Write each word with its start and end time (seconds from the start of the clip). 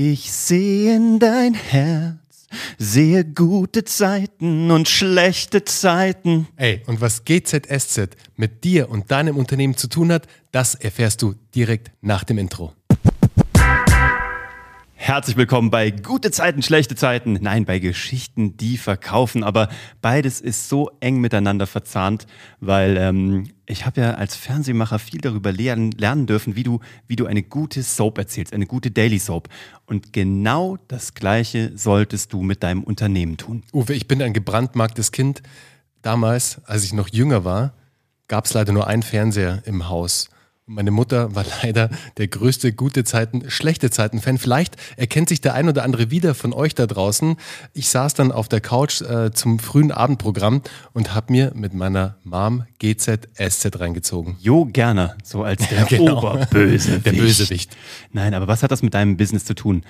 Ich 0.00 0.30
sehe 0.30 0.94
in 0.94 1.18
dein 1.18 1.54
Herz, 1.54 2.46
sehe 2.78 3.24
gute 3.24 3.82
Zeiten 3.82 4.70
und 4.70 4.88
schlechte 4.88 5.64
Zeiten. 5.64 6.46
Ey, 6.54 6.84
und 6.86 7.00
was 7.00 7.24
GZSZ 7.24 8.10
mit 8.36 8.62
dir 8.62 8.90
und 8.90 9.10
deinem 9.10 9.36
Unternehmen 9.36 9.76
zu 9.76 9.88
tun 9.88 10.12
hat, 10.12 10.28
das 10.52 10.76
erfährst 10.76 11.20
du 11.22 11.34
direkt 11.52 11.90
nach 12.00 12.22
dem 12.22 12.38
Intro. 12.38 12.74
Herzlich 14.94 15.36
willkommen 15.36 15.72
bei 15.72 15.90
Gute 15.90 16.30
Zeiten, 16.30 16.62
schlechte 16.62 16.94
Zeiten. 16.94 17.36
Nein, 17.40 17.64
bei 17.64 17.80
Geschichten, 17.80 18.56
die 18.56 18.76
verkaufen. 18.76 19.42
Aber 19.42 19.68
beides 20.00 20.40
ist 20.40 20.68
so 20.68 20.92
eng 21.00 21.20
miteinander 21.20 21.66
verzahnt, 21.66 22.28
weil 22.60 22.96
ähm, 22.98 23.48
ich 23.68 23.84
habe 23.84 24.00
ja 24.00 24.14
als 24.14 24.34
Fernsehmacher 24.34 24.98
viel 24.98 25.20
darüber 25.20 25.52
lernen, 25.52 25.92
lernen 25.92 26.26
dürfen, 26.26 26.56
wie 26.56 26.62
du, 26.62 26.80
wie 27.06 27.16
du 27.16 27.26
eine 27.26 27.42
gute 27.42 27.82
Soap 27.82 28.18
erzählst, 28.18 28.54
eine 28.54 28.66
gute 28.66 28.90
Daily 28.90 29.18
Soap. 29.18 29.48
Und 29.86 30.12
genau 30.12 30.78
das 30.88 31.14
Gleiche 31.14 31.72
solltest 31.76 32.32
du 32.32 32.42
mit 32.42 32.62
deinem 32.62 32.82
Unternehmen 32.82 33.36
tun. 33.36 33.62
Uwe, 33.72 33.92
ich 33.92 34.08
bin 34.08 34.22
ein 34.22 34.32
gebrandmarktes 34.32 35.12
Kind. 35.12 35.42
Damals, 36.00 36.60
als 36.64 36.84
ich 36.84 36.94
noch 36.94 37.08
jünger 37.08 37.44
war, 37.44 37.74
gab 38.26 38.46
es 38.46 38.54
leider 38.54 38.72
nur 38.72 38.86
einen 38.86 39.02
Fernseher 39.02 39.62
im 39.66 39.88
Haus. 39.88 40.30
Meine 40.70 40.90
Mutter 40.90 41.34
war 41.34 41.46
leider 41.62 41.88
der 42.18 42.28
größte 42.28 42.74
gute 42.74 43.02
Zeiten, 43.02 43.50
schlechte 43.50 43.90
Zeiten-Fan. 43.90 44.36
Vielleicht 44.36 44.76
erkennt 44.98 45.30
sich 45.30 45.40
der 45.40 45.54
ein 45.54 45.66
oder 45.66 45.82
andere 45.82 46.10
wieder 46.10 46.34
von 46.34 46.52
euch 46.52 46.74
da 46.74 46.86
draußen. 46.86 47.36
Ich 47.72 47.88
saß 47.88 48.12
dann 48.12 48.30
auf 48.30 48.48
der 48.48 48.60
Couch 48.60 49.00
äh, 49.00 49.32
zum 49.32 49.58
frühen 49.58 49.90
Abendprogramm 49.90 50.60
und 50.92 51.14
habe 51.14 51.32
mir 51.32 51.52
mit 51.54 51.72
meiner 51.72 52.16
Mom 52.22 52.64
GZSZ 52.80 53.80
reingezogen. 53.80 54.36
Jo, 54.40 54.66
gerne. 54.66 55.16
So 55.24 55.42
als 55.42 55.66
der 55.70 55.86
genau. 55.86 56.18
Oberbösewicht. 56.18 57.06
Der 57.06 57.12
Bösewicht. 57.12 57.76
Nein, 58.12 58.34
aber 58.34 58.46
was 58.46 58.62
hat 58.62 58.70
das 58.70 58.82
mit 58.82 58.92
deinem 58.92 59.16
Business 59.16 59.46
zu 59.46 59.54
tun? 59.54 59.82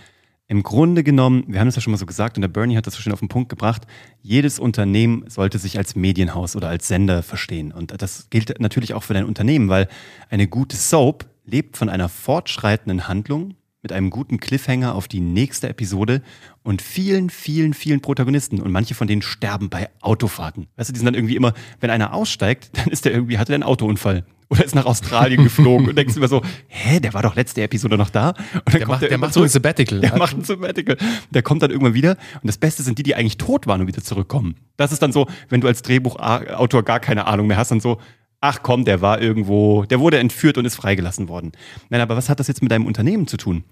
Im 0.51 0.63
Grunde 0.63 1.05
genommen, 1.05 1.45
wir 1.47 1.61
haben 1.61 1.69
das 1.69 1.77
ja 1.77 1.83
schon 1.83 1.91
mal 1.91 1.99
so 1.99 2.07
gesagt 2.07 2.39
und 2.39 2.41
der 2.41 2.49
Bernie 2.49 2.79
hat 2.79 2.87
das 2.87 2.95
so 2.95 3.03
schön 3.03 3.13
auf 3.13 3.19
den 3.19 3.29
Punkt 3.29 3.51
gebracht, 3.51 3.87
jedes 4.23 4.59
Unternehmen 4.59 5.29
sollte 5.29 5.59
sich 5.59 5.77
als 5.77 5.95
Medienhaus 5.95 6.57
oder 6.57 6.71
als 6.71 6.89
Sender 6.89 7.23
verstehen. 7.23 7.71
Und 7.71 8.01
das 8.01 8.29
gilt 8.31 8.59
natürlich 8.59 8.95
auch 8.95 9.03
für 9.03 9.13
dein 9.13 9.27
Unternehmen, 9.27 9.69
weil 9.69 9.89
eine 10.31 10.49
gute 10.49 10.75
Soap 10.75 11.27
lebt 11.45 11.77
von 11.77 11.91
einer 11.91 12.09
fortschreitenden 12.09 13.09
Handlung 13.09 13.57
mit 13.83 13.93
einem 13.93 14.09
guten 14.09 14.41
Cliffhanger 14.41 14.95
auf 14.95 15.07
die 15.07 15.21
nächste 15.21 15.69
Episode 15.69 16.23
und 16.63 16.81
vielen, 16.81 17.29
vielen, 17.29 17.75
vielen 17.75 18.01
Protagonisten. 18.01 18.59
Und 18.63 18.73
manche 18.73 18.95
von 18.95 19.07
denen 19.07 19.21
sterben 19.21 19.69
bei 19.69 19.91
Autofahrten. 20.01 20.69
Weißt 20.77 20.89
du, 20.89 20.95
die 20.95 20.99
sind 20.99 21.07
dann 21.07 21.15
irgendwie 21.15 21.37
immer, 21.37 21.53
wenn 21.81 21.91
einer 21.91 22.15
aussteigt, 22.15 22.71
dann 22.73 22.89
ist 22.89 23.05
der 23.05 23.13
irgendwie, 23.13 23.37
hatte 23.37 23.53
der 23.53 23.57
einen 23.57 23.65
Autounfall 23.65 24.25
oder 24.51 24.65
ist 24.65 24.75
nach 24.75 24.87
Australien 24.87 25.45
geflogen 25.45 25.89
und 25.89 25.97
denkst 25.97 26.17
immer 26.17 26.29
so, 26.29 26.43
hä, 26.69 27.01
der 27.01 27.13
war 27.15 27.23
doch 27.23 27.37
letzte 27.37 27.63
Episode 27.63 27.99
noch 27.99 28.11
da. 28.11 28.35
Und 28.65 28.75
der 28.75 28.87
macht, 28.87 29.03
der, 29.03 29.11
der 29.11 29.19
macht 29.19 29.35
so 29.35 29.43
ein 29.43 29.49
Sabbatical. 29.49 30.01
Der 30.01 30.17
macht 30.17 30.37
ein 30.37 30.45
Sabbatical. 30.45 30.97
Der 31.31 31.43
kommt 31.43 31.63
dann 31.63 31.71
irgendwann 31.71 31.95
wieder 31.95 32.17
und 32.43 32.47
das 32.47 32.59
Beste 32.59 32.83
sind 32.83 32.99
die, 32.99 33.03
die 33.03 33.15
eigentlich 33.15 33.37
tot 33.37 33.67
waren 33.67 33.81
und 33.83 33.87
wieder 33.87 34.03
zurückkommen. 34.03 34.57
Das 34.77 34.93
ist 34.93 35.03
dann 35.03 35.13
so, 35.13 35.27
wenn 35.49 35.61
du 35.61 35.67
als 35.69 35.83
Drehbuchautor 35.83 36.83
gar 36.83 37.01
keine 37.01 37.27
Ahnung 37.27 37.47
mehr 37.47 37.57
hast, 37.57 37.71
dann 37.71 37.81
so, 37.81 37.99
ach 38.41 38.61
komm, 38.63 38.85
der 38.85 39.01
war 39.01 39.21
irgendwo, 39.21 39.85
der 39.85 40.01
wurde 40.01 40.19
entführt 40.19 40.57
und 40.59 40.65
ist 40.65 40.77
freigelassen 40.77 41.29
worden. 41.29 41.53
Nein, 41.91 42.01
aber 42.01 42.17
was 42.17 42.29
hat 42.29 42.41
das 42.41 42.49
jetzt 42.49 42.63
mit 42.63 42.73
deinem 42.73 42.87
Unternehmen 42.87 43.27
zu 43.27 43.37
tun? 43.37 43.65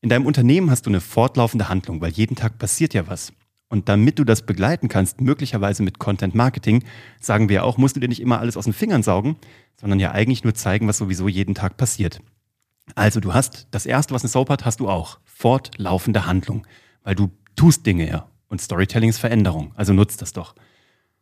In 0.00 0.08
deinem 0.08 0.26
Unternehmen 0.26 0.70
hast 0.70 0.86
du 0.86 0.90
eine 0.90 1.00
fortlaufende 1.00 1.68
Handlung, 1.68 2.00
weil 2.00 2.12
jeden 2.12 2.36
Tag 2.36 2.58
passiert 2.58 2.94
ja 2.94 3.06
was. 3.06 3.32
Und 3.68 3.88
damit 3.88 4.18
du 4.18 4.24
das 4.24 4.42
begleiten 4.42 4.88
kannst, 4.88 5.20
möglicherweise 5.20 5.82
mit 5.82 5.98
Content 5.98 6.34
Marketing, 6.34 6.84
sagen 7.20 7.48
wir 7.48 7.64
auch, 7.64 7.78
musst 7.78 7.96
du 7.96 8.00
dir 8.00 8.08
nicht 8.08 8.20
immer 8.20 8.38
alles 8.38 8.56
aus 8.56 8.64
den 8.64 8.72
Fingern 8.72 9.02
saugen, 9.02 9.36
sondern 9.80 9.98
ja 9.98 10.12
eigentlich 10.12 10.44
nur 10.44 10.54
zeigen, 10.54 10.86
was 10.86 10.98
sowieso 10.98 11.28
jeden 11.28 11.54
Tag 11.54 11.76
passiert. 11.76 12.20
Also 12.94 13.18
du 13.18 13.34
hast 13.34 13.66
das 13.72 13.84
erste, 13.84 14.14
was 14.14 14.22
eine 14.22 14.30
Soap 14.30 14.50
hat, 14.50 14.64
hast 14.64 14.78
du 14.78 14.88
auch. 14.88 15.18
Fortlaufende 15.24 16.26
Handlung. 16.26 16.66
Weil 17.02 17.16
du 17.16 17.30
tust 17.56 17.84
Dinge 17.84 18.08
ja. 18.08 18.28
Und 18.48 18.60
Storytelling 18.60 19.10
ist 19.10 19.18
Veränderung. 19.18 19.72
Also 19.74 19.92
nutzt 19.92 20.22
das 20.22 20.32
doch. 20.32 20.54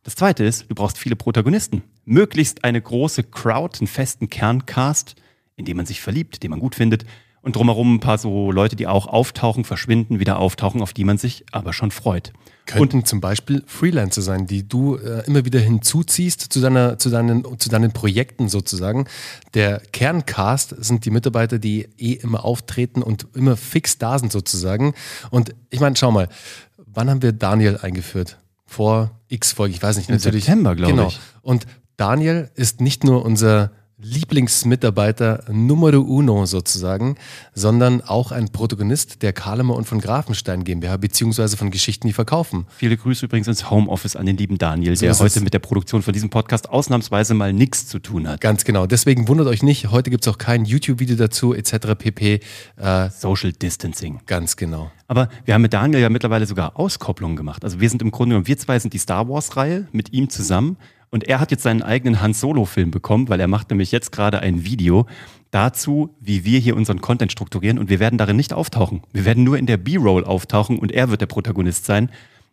Das 0.02 0.14
zweite 0.14 0.44
ist, 0.44 0.70
du 0.70 0.74
brauchst 0.74 0.98
viele 0.98 1.16
Protagonisten. 1.16 1.82
Möglichst 2.04 2.64
eine 2.64 2.82
große 2.82 3.22
Crowd, 3.22 3.78
einen 3.78 3.86
festen 3.86 4.28
Kerncast, 4.28 5.16
in 5.56 5.64
dem 5.64 5.78
man 5.78 5.86
sich 5.86 6.02
verliebt, 6.02 6.42
den 6.42 6.50
man 6.50 6.60
gut 6.60 6.74
findet 6.74 7.06
und 7.44 7.56
drumherum 7.56 7.96
ein 7.96 8.00
paar 8.00 8.16
so 8.16 8.50
Leute, 8.50 8.74
die 8.74 8.86
auch 8.86 9.06
auftauchen, 9.06 9.64
verschwinden, 9.64 10.18
wieder 10.18 10.38
auftauchen, 10.38 10.80
auf 10.80 10.94
die 10.94 11.04
man 11.04 11.18
sich 11.18 11.44
aber 11.52 11.74
schon 11.74 11.90
freut. 11.90 12.32
Könnten 12.64 12.98
und, 12.98 13.06
zum 13.06 13.20
Beispiel 13.20 13.62
Freelancer 13.66 14.22
sein, 14.22 14.46
die 14.46 14.66
du 14.66 14.96
äh, 14.96 15.26
immer 15.26 15.44
wieder 15.44 15.60
hinzuziehst 15.60 16.40
zu, 16.40 16.60
deiner, 16.62 16.98
zu, 16.98 17.10
deinen, 17.10 17.44
zu 17.60 17.68
deinen 17.68 17.92
Projekten 17.92 18.48
sozusagen. 18.48 19.06
Der 19.52 19.80
Kerncast 19.92 20.74
sind 20.82 21.04
die 21.04 21.10
Mitarbeiter, 21.10 21.58
die 21.58 21.86
eh 21.98 22.14
immer 22.14 22.46
auftreten 22.46 23.02
und 23.02 23.26
immer 23.34 23.58
fix 23.58 23.98
da 23.98 24.18
sind 24.18 24.32
sozusagen. 24.32 24.94
Und 25.28 25.54
ich 25.68 25.80
meine, 25.80 25.96
schau 25.96 26.10
mal, 26.10 26.30
wann 26.78 27.10
haben 27.10 27.20
wir 27.20 27.32
Daniel 27.32 27.76
eingeführt? 27.76 28.38
Vor 28.64 29.10
x 29.28 29.52
Folge, 29.52 29.74
ich 29.74 29.82
weiß 29.82 29.98
nicht, 29.98 30.08
Im 30.08 30.14
natürlich. 30.14 30.46
September, 30.46 30.74
glaube 30.74 30.92
genau. 30.94 31.08
ich. 31.08 31.20
Und 31.42 31.66
Daniel 31.98 32.50
ist 32.54 32.80
nicht 32.80 33.04
nur 33.04 33.22
unser 33.22 33.70
Lieblingsmitarbeiter 34.04 35.44
Numero 35.50 36.00
uno 36.00 36.44
sozusagen, 36.44 37.16
sondern 37.54 38.02
auch 38.02 38.32
ein 38.32 38.50
Protagonist 38.50 39.22
der 39.22 39.32
Kalemer 39.32 39.74
und 39.74 39.86
von 39.86 40.00
Grafenstein 40.00 40.62
GmbH, 40.62 40.98
beziehungsweise 40.98 41.56
von 41.56 41.70
Geschichten, 41.70 42.06
die 42.06 42.12
verkaufen. 42.12 42.66
Viele 42.76 42.96
Grüße 42.96 43.24
übrigens 43.24 43.48
ins 43.48 43.70
Homeoffice 43.70 44.14
an 44.14 44.26
den 44.26 44.36
lieben 44.36 44.58
Daniel, 44.58 44.94
so 44.94 45.06
der 45.06 45.18
heute 45.18 45.40
mit 45.40 45.54
der 45.54 45.58
Produktion 45.58 46.02
von 46.02 46.12
diesem 46.12 46.28
Podcast 46.28 46.68
ausnahmsweise 46.68 47.32
mal 47.32 47.52
nichts 47.52 47.86
zu 47.86 47.98
tun 47.98 48.28
hat. 48.28 48.42
Ganz 48.42 48.64
genau. 48.64 48.86
Deswegen 48.86 49.26
wundert 49.26 49.46
euch 49.46 49.62
nicht, 49.62 49.90
heute 49.90 50.10
gibt 50.10 50.26
es 50.26 50.32
auch 50.32 50.38
kein 50.38 50.66
YouTube-Video 50.66 51.16
dazu, 51.16 51.54
etc. 51.54 51.94
pp. 51.96 52.40
Äh, 52.76 53.10
Social 53.10 53.52
Distancing. 53.52 54.20
Ganz 54.26 54.56
genau. 54.56 54.90
Aber 55.08 55.28
wir 55.44 55.54
haben 55.54 55.62
mit 55.62 55.72
Daniel 55.72 56.00
ja 56.00 56.10
mittlerweile 56.10 56.46
sogar 56.46 56.78
Auskopplungen 56.78 57.36
gemacht. 57.36 57.64
Also 57.64 57.80
wir 57.80 57.88
sind 57.88 58.02
im 58.02 58.10
Grunde 58.10 58.34
genommen, 58.34 58.46
wir 58.46 58.58
zwei 58.58 58.78
sind 58.78 58.92
die 58.92 58.98
Star 58.98 59.28
Wars-Reihe 59.28 59.88
mit 59.92 60.12
ihm 60.12 60.28
zusammen. 60.28 60.76
Und 61.14 61.28
er 61.28 61.38
hat 61.38 61.52
jetzt 61.52 61.62
seinen 61.62 61.84
eigenen 61.84 62.20
Han 62.20 62.34
Solo-Film 62.34 62.90
bekommen, 62.90 63.28
weil 63.28 63.38
er 63.38 63.46
macht 63.46 63.70
nämlich 63.70 63.92
jetzt 63.92 64.10
gerade 64.10 64.40
ein 64.40 64.64
Video 64.64 65.06
dazu, 65.52 66.12
wie 66.18 66.44
wir 66.44 66.58
hier 66.58 66.74
unseren 66.74 67.00
Content 67.00 67.30
strukturieren. 67.30 67.78
Und 67.78 67.88
wir 67.88 68.00
werden 68.00 68.18
darin 68.18 68.34
nicht 68.34 68.52
auftauchen. 68.52 69.00
Wir 69.12 69.24
werden 69.24 69.44
nur 69.44 69.56
in 69.56 69.66
der 69.66 69.76
B-Roll 69.76 70.24
auftauchen 70.24 70.76
und 70.76 70.90
er 70.90 71.10
wird 71.10 71.20
der 71.20 71.26
Protagonist 71.26 71.84
sein. 71.84 72.10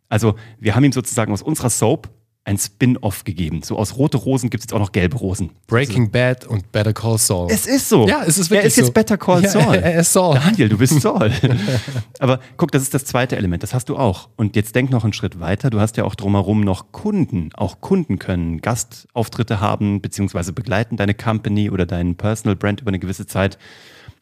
Also 0.09 0.35
wir 0.59 0.75
haben 0.75 0.83
ihm 0.83 0.91
sozusagen 0.91 1.33
aus 1.33 1.41
unserer 1.41 1.71
Soap 1.71 2.11
ein 2.43 2.57
Spin-off 2.57 3.23
gegeben. 3.23 3.61
So 3.61 3.77
aus 3.77 3.97
rote 3.97 4.17
Rosen 4.17 4.49
gibt 4.49 4.61
es 4.61 4.65
jetzt 4.65 4.73
auch 4.73 4.79
noch 4.79 4.91
gelbe 4.91 5.17
Rosen. 5.17 5.51
Breaking 5.67 6.03
also, 6.03 6.11
Bad 6.11 6.47
und 6.47 6.71
Better 6.71 6.93
Call 6.93 7.19
Saul. 7.19 7.47
Es 7.51 7.67
ist 7.67 7.87
so. 7.87 8.07
Ja, 8.07 8.23
es 8.25 8.39
ist 8.39 8.49
wirklich 8.49 8.63
Er 8.63 8.67
ist 8.67 8.75
so. 8.75 8.81
jetzt 8.81 8.93
Better 8.93 9.17
Call 9.17 9.47
Saul. 9.47 9.75
Ja, 9.75 9.81
er 9.81 10.01
ist 10.01 10.11
Saul. 10.11 10.35
Daniel, 10.35 10.69
du 10.69 10.77
bist 10.77 10.99
Saul. 11.01 11.31
Aber 12.19 12.39
guck, 12.57 12.71
das 12.71 12.81
ist 12.81 12.95
das 12.95 13.05
zweite 13.05 13.35
Element. 13.35 13.61
Das 13.61 13.75
hast 13.75 13.89
du 13.89 13.97
auch. 13.97 14.29
Und 14.37 14.55
jetzt 14.55 14.73
denk 14.73 14.89
noch 14.89 15.03
einen 15.03 15.13
Schritt 15.13 15.39
weiter. 15.39 15.69
Du 15.69 15.79
hast 15.79 15.97
ja 15.97 16.03
auch 16.03 16.15
drumherum 16.15 16.61
noch 16.61 16.91
Kunden. 16.91 17.51
Auch 17.53 17.79
Kunden 17.79 18.17
können 18.17 18.59
Gastauftritte 18.59 19.59
haben, 19.59 20.01
beziehungsweise 20.01 20.51
begleiten 20.51 20.97
deine 20.97 21.13
Company 21.13 21.69
oder 21.69 21.85
deinen 21.85 22.15
Personal 22.15 22.55
Brand 22.55 22.81
über 22.81 22.89
eine 22.89 22.99
gewisse 22.99 23.27
Zeit. 23.27 23.59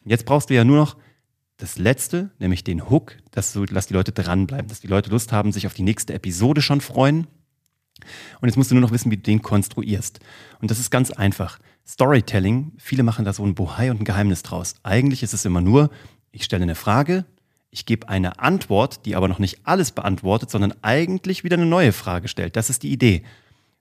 Jetzt 0.04 0.26
brauchst 0.26 0.50
du 0.50 0.54
ja 0.54 0.64
nur 0.64 0.76
noch 0.76 0.96
das 1.56 1.78
Letzte, 1.78 2.30
nämlich 2.38 2.64
den 2.64 2.90
Hook, 2.90 3.16
dass, 3.30 3.54
du, 3.54 3.64
dass 3.64 3.86
die 3.86 3.94
Leute 3.94 4.12
dranbleiben, 4.12 4.68
dass 4.68 4.80
die 4.80 4.86
Leute 4.88 5.10
Lust 5.10 5.32
haben, 5.32 5.52
sich 5.52 5.66
auf 5.66 5.74
die 5.74 5.82
nächste 5.82 6.12
Episode 6.12 6.60
schon 6.60 6.82
freuen 6.82 7.26
und 8.40 8.48
jetzt 8.48 8.56
musst 8.56 8.70
du 8.70 8.74
nur 8.74 8.82
noch 8.82 8.92
wissen, 8.92 9.10
wie 9.10 9.16
du 9.16 9.22
den 9.22 9.42
konstruierst. 9.42 10.20
Und 10.60 10.70
das 10.70 10.78
ist 10.78 10.90
ganz 10.90 11.10
einfach. 11.10 11.58
Storytelling, 11.86 12.72
viele 12.78 13.02
machen 13.02 13.24
da 13.24 13.32
so 13.32 13.44
ein 13.44 13.54
Bohai 13.54 13.90
und 13.90 14.00
ein 14.00 14.04
Geheimnis 14.04 14.42
draus. 14.42 14.74
Eigentlich 14.82 15.22
ist 15.22 15.34
es 15.34 15.44
immer 15.44 15.60
nur, 15.60 15.90
ich 16.30 16.44
stelle 16.44 16.62
eine 16.62 16.74
Frage, 16.74 17.24
ich 17.70 17.86
gebe 17.86 18.08
eine 18.08 18.38
Antwort, 18.40 19.06
die 19.06 19.14
aber 19.16 19.28
noch 19.28 19.38
nicht 19.38 19.60
alles 19.64 19.92
beantwortet, 19.92 20.50
sondern 20.50 20.74
eigentlich 20.82 21.44
wieder 21.44 21.56
eine 21.56 21.66
neue 21.66 21.92
Frage 21.92 22.28
stellt. 22.28 22.56
Das 22.56 22.70
ist 22.70 22.82
die 22.82 22.92
Idee. 22.92 23.22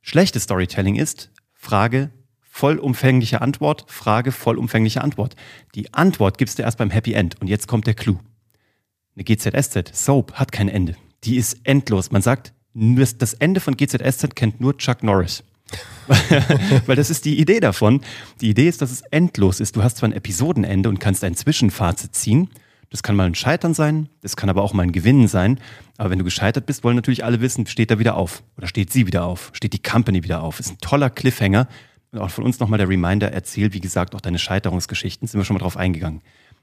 Schlechtes 0.01 0.43
Storytelling 0.43 0.95
ist 0.95 1.31
Frage, 1.53 2.11
vollumfängliche 2.41 3.41
Antwort, 3.41 3.85
Frage, 3.87 4.31
vollumfängliche 4.31 5.01
Antwort. 5.01 5.35
Die 5.75 5.93
Antwort 5.93 6.37
gibst 6.37 6.59
du 6.59 6.63
erst 6.63 6.77
beim 6.77 6.89
Happy 6.89 7.13
End. 7.13 7.39
Und 7.41 7.47
jetzt 7.47 7.67
kommt 7.67 7.87
der 7.87 7.93
Clou. 7.95 8.19
Eine 9.15 9.23
GZSZ, 9.23 9.91
Soap, 9.93 10.33
hat 10.33 10.51
kein 10.51 10.69
Ende. 10.69 10.95
Die 11.23 11.37
ist 11.37 11.59
endlos. 11.63 12.11
Man 12.11 12.21
sagt, 12.21 12.53
das 12.73 13.33
Ende 13.33 13.59
von 13.59 13.75
GZSZ 13.75 14.35
kennt 14.35 14.61
nur 14.61 14.77
Chuck 14.77 15.03
Norris. 15.03 15.43
Weil 16.85 16.95
das 16.95 17.09
ist 17.09 17.25
die 17.25 17.39
Idee 17.39 17.59
davon. 17.59 18.01
Die 18.41 18.49
Idee 18.49 18.67
ist, 18.67 18.81
dass 18.81 18.91
es 18.91 19.01
endlos 19.11 19.59
ist. 19.59 19.75
Du 19.75 19.83
hast 19.83 19.97
zwar 19.97 20.09
ein 20.09 20.13
Episodenende 20.13 20.89
und 20.89 20.99
kannst 20.99 21.23
ein 21.23 21.35
Zwischenfazit 21.35 22.15
ziehen. 22.15 22.49
Das 22.89 23.03
kann 23.03 23.15
mal 23.15 23.27
ein 23.27 23.35
Scheitern 23.35 23.75
sein, 23.75 24.09
das 24.21 24.35
kann 24.35 24.49
aber 24.49 24.63
auch 24.63 24.73
mal 24.73 24.81
ein 24.81 24.91
Gewinnen 24.91 25.27
sein. 25.27 25.59
Aber 25.97 26.09
wenn 26.09 26.17
du 26.17 26.25
gescheitert 26.25 26.65
bist, 26.65 26.83
wollen 26.83 26.95
natürlich 26.95 27.23
alle 27.23 27.39
wissen, 27.39 27.67
steht 27.67 27.91
er 27.91 27.99
wieder 27.99 28.15
auf 28.15 28.41
oder 28.57 28.65
steht 28.67 28.91
sie 28.91 29.05
wieder 29.05 29.25
auf, 29.25 29.51
steht 29.53 29.73
die 29.73 29.81
Company 29.81 30.23
wieder 30.23 30.41
auf. 30.41 30.59
Ist 30.59 30.71
ein 30.71 30.79
toller 30.79 31.11
Cliffhanger. 31.11 31.67
Und 32.11 32.19
auch 32.19 32.31
von 32.31 32.43
uns 32.43 32.59
nochmal 32.59 32.79
der 32.79 32.89
Reminder, 32.89 33.31
erzähl, 33.31 33.73
wie 33.73 33.79
gesagt, 33.79 34.15
auch 34.15 34.21
deine 34.21 34.39
Scheiterungsgeschichten, 34.39 35.27
sind 35.27 35.39
wir 35.39 35.45
schon 35.45 35.53
mal 35.53 35.59
drauf 35.59 35.77
eingegangen. 35.77 36.21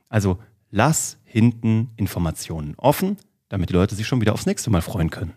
Also 0.09 0.39
lass 0.73 1.19
hinten 1.23 1.91
Informationen 1.97 2.75
offen, 2.77 3.19
damit 3.49 3.71
die 3.71 3.75
Leute 3.75 3.95
sich 3.95 4.09
schon 4.09 4.21
wieder 4.21 4.33
aufs 4.33 4.47
nächste 4.47 4.71
Mal 4.71 4.83
freuen 4.83 5.11
können. 5.11 5.35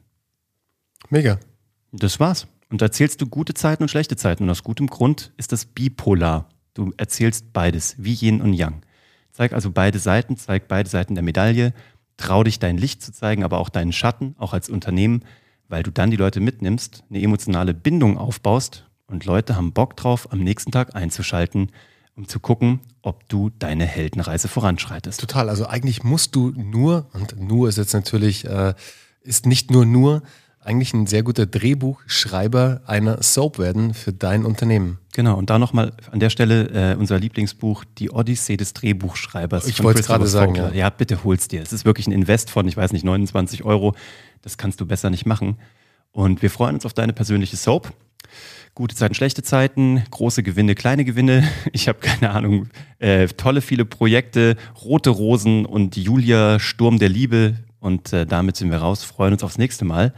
Mega. 1.10 1.40
Das 1.92 2.20
war's. 2.20 2.48
Und 2.70 2.82
da 2.82 2.88
erzählst 2.88 3.22
du 3.22 3.28
gute 3.28 3.54
Zeiten 3.54 3.84
und 3.84 3.90
schlechte 3.90 4.16
Zeiten. 4.16 4.44
Und 4.44 4.50
aus 4.50 4.64
gutem 4.64 4.88
Grund 4.88 5.32
ist 5.38 5.52
das 5.52 5.66
bipolar. 5.66 6.50
Du 6.74 6.94
erzählst 6.98 7.52
beides, 7.52 7.96
wie 7.98 8.14
Yin 8.14 8.42
und 8.42 8.54
Yang. 8.54 8.82
Zeig 9.32 9.54
also 9.54 9.72
beide 9.72 10.00
Seiten, 10.00 10.38
zeig 10.38 10.68
beide 10.68 10.90
Seiten 10.90 11.16
der 11.16 11.24
Medaille. 11.24 11.74
Trau 12.18 12.44
dich, 12.44 12.60
dein 12.60 12.78
Licht 12.78 13.02
zu 13.02 13.12
zeigen, 13.12 13.44
aber 13.44 13.60
auch 13.60 13.70
deinen 13.70 13.94
Schatten, 13.94 14.36
auch 14.38 14.54
als 14.54 14.70
Unternehmen, 14.70 15.24
weil 15.68 15.84
du 15.84 15.92
dann 15.92 16.12
die 16.12 16.18
Leute 16.18 16.42
mitnimmst, 16.42 17.04
eine 17.10 17.22
emotionale 17.22 17.74
Bindung 17.74 18.18
aufbaust 18.18 18.86
und 19.08 19.26
Leute 19.26 19.56
haben 19.56 19.72
Bock 19.72 19.96
drauf, 19.96 20.32
am 20.32 20.40
nächsten 20.40 20.72
Tag 20.72 20.96
einzuschalten, 20.96 21.72
um 22.16 22.28
zu 22.28 22.40
gucken, 22.40 22.82
ob 23.02 23.28
du 23.30 23.50
deine 23.50 23.86
Heldenreise 23.86 24.48
voranschreitest. 24.48 25.20
Total. 25.20 25.50
Also 25.50 25.68
eigentlich 25.68 26.04
musst 26.04 26.36
du 26.36 26.50
nur, 26.50 27.08
und 27.14 27.40
nur 27.40 27.70
ist 27.70 27.78
jetzt 27.78 27.94
natürlich, 27.94 28.46
äh, 28.46 28.74
ist 29.22 29.46
nicht 29.46 29.72
nur 29.72 29.86
nur, 29.86 30.22
eigentlich 30.62 30.94
ein 30.94 31.08
sehr 31.08 31.24
guter 31.24 31.46
Drehbuchschreiber 31.46 32.82
einer 32.86 33.24
Soap 33.24 33.60
werden 33.60 33.94
für 33.94 34.12
dein 34.12 34.46
Unternehmen. 34.46 35.00
Genau, 35.14 35.38
und 35.38 35.50
da 35.50 35.58
nochmal 35.58 35.94
an 36.12 36.20
der 36.20 36.30
Stelle 36.30 36.94
äh, 36.94 36.96
unser 36.96 37.18
Lieblingsbuch, 37.18 37.86
Die 37.98 38.12
Odyssee 38.12 38.58
des 38.58 38.74
Drehbuchschreibers. 38.74 39.68
Ich 39.68 39.82
wollte 39.82 40.02
es 40.02 40.08
gerade 40.08 40.28
sagen. 40.28 40.56
Ja. 40.56 40.72
ja, 40.72 40.90
bitte 40.90 41.24
hol's 41.24 41.48
dir. 41.48 41.62
Es 41.62 41.72
ist 41.72 41.86
wirklich 41.86 42.08
ein 42.08 42.12
Invest 42.12 42.50
von, 42.50 42.68
ich 42.68 42.76
weiß 42.76 42.92
nicht, 42.92 43.06
29 43.06 43.64
Euro. 43.64 43.96
Das 44.42 44.58
kannst 44.58 44.82
du 44.82 44.86
besser 44.86 45.10
nicht 45.10 45.26
machen. 45.26 45.58
Und 46.12 46.42
wir 46.42 46.50
freuen 46.50 46.76
uns 46.76 46.86
auf 46.86 46.94
deine 46.94 47.14
persönliche 47.14 47.56
Soap. 47.56 47.94
Gute 48.76 48.96
Zeiten, 48.96 49.16
schlechte 49.16 49.44
Zeiten, 49.44 50.04
große 50.12 50.44
Gewinne, 50.44 50.76
kleine 50.76 51.06
Gewinne. 51.06 51.48
Ich 51.72 51.88
habe 51.88 52.00
keine 52.00 52.32
Ahnung. 52.32 52.68
Äh, 53.00 53.28
tolle, 53.28 53.62
viele 53.62 53.86
Projekte, 53.86 54.58
rote 54.84 55.10
Rosen 55.10 55.66
und 55.66 55.96
Julia, 55.96 56.60
Sturm 56.60 57.00
der 57.00 57.10
Liebe. 57.10 57.56
Und 57.80 58.12
äh, 58.12 58.26
damit 58.26 58.58
sind 58.58 58.72
wir 58.72 58.80
raus, 58.80 59.04
freuen 59.04 59.34
uns 59.34 59.44
aufs 59.44 59.58
nächste 59.58 59.86
Mal 59.86 60.14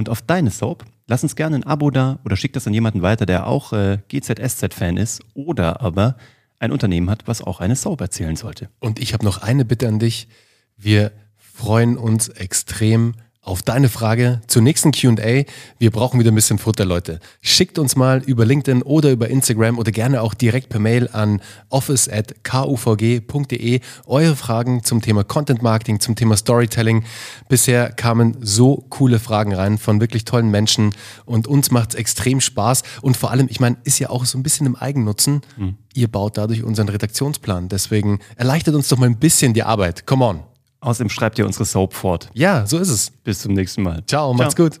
und 0.00 0.08
auf 0.08 0.22
deine 0.22 0.50
Soap. 0.50 0.86
Lass 1.06 1.22
uns 1.22 1.36
gerne 1.36 1.56
ein 1.56 1.64
Abo 1.64 1.90
da 1.90 2.20
oder 2.24 2.34
schick 2.34 2.54
das 2.54 2.66
an 2.66 2.72
jemanden 2.72 3.02
weiter, 3.02 3.26
der 3.26 3.46
auch 3.46 3.74
äh, 3.74 3.98
GZSZ-Fan 4.08 4.96
ist 4.96 5.20
oder 5.34 5.82
aber 5.82 6.16
ein 6.58 6.72
Unternehmen 6.72 7.10
hat, 7.10 7.28
was 7.28 7.42
auch 7.42 7.60
eine 7.60 7.76
Soap 7.76 8.00
erzählen 8.00 8.34
sollte. 8.34 8.70
Und 8.78 8.98
ich 8.98 9.12
habe 9.12 9.26
noch 9.26 9.42
eine 9.42 9.66
Bitte 9.66 9.88
an 9.88 9.98
dich. 9.98 10.26
Wir 10.78 11.12
freuen 11.36 11.98
uns 11.98 12.28
extrem 12.28 13.12
auf 13.42 13.62
deine 13.62 13.88
Frage 13.88 14.42
zur 14.48 14.60
nächsten 14.60 14.92
QA. 14.92 15.44
Wir 15.78 15.90
brauchen 15.90 16.20
wieder 16.20 16.30
ein 16.30 16.34
bisschen 16.34 16.58
Futter, 16.58 16.84
Leute. 16.84 17.20
Schickt 17.40 17.78
uns 17.78 17.96
mal 17.96 18.22
über 18.24 18.44
LinkedIn 18.44 18.82
oder 18.82 19.10
über 19.10 19.28
Instagram 19.28 19.78
oder 19.78 19.92
gerne 19.92 20.20
auch 20.20 20.34
direkt 20.34 20.68
per 20.68 20.78
Mail 20.78 21.08
an 21.12 21.40
office.kuvg.de 21.70 23.80
eure 24.04 24.36
Fragen 24.36 24.84
zum 24.84 25.00
Thema 25.00 25.24
Content 25.24 25.62
Marketing, 25.62 26.00
zum 26.00 26.16
Thema 26.16 26.36
Storytelling. 26.36 27.04
Bisher 27.48 27.90
kamen 27.90 28.36
so 28.40 28.84
coole 28.90 29.18
Fragen 29.18 29.54
rein 29.54 29.78
von 29.78 30.02
wirklich 30.02 30.26
tollen 30.26 30.50
Menschen 30.50 30.94
und 31.24 31.48
uns 31.48 31.70
macht 31.70 31.94
es 31.94 31.98
extrem 31.98 32.42
Spaß. 32.42 32.82
Und 33.00 33.16
vor 33.16 33.30
allem, 33.30 33.46
ich 33.50 33.58
meine, 33.58 33.78
ist 33.84 33.98
ja 33.98 34.10
auch 34.10 34.26
so 34.26 34.36
ein 34.36 34.42
bisschen 34.42 34.66
im 34.66 34.76
Eigennutzen. 34.76 35.40
Mhm. 35.56 35.76
Ihr 35.94 36.08
baut 36.08 36.36
dadurch 36.36 36.62
unseren 36.62 36.90
Redaktionsplan. 36.90 37.70
Deswegen 37.70 38.18
erleichtert 38.36 38.74
uns 38.74 38.88
doch 38.88 38.98
mal 38.98 39.06
ein 39.06 39.18
bisschen 39.18 39.54
die 39.54 39.62
Arbeit. 39.62 40.06
Come 40.06 40.26
on. 40.26 40.49
Außerdem 40.80 41.10
schreibt 41.10 41.38
ihr 41.38 41.46
unsere 41.46 41.64
Soap 41.64 41.92
fort. 41.94 42.30
Ja, 42.34 42.66
so 42.66 42.78
ist 42.78 42.88
es. 42.88 43.10
Bis 43.10 43.40
zum 43.40 43.52
nächsten 43.52 43.82
Mal. 43.82 44.02
Ciao, 44.06 44.32
macht's 44.32 44.54
Ciao. 44.54 44.68
gut. 44.68 44.80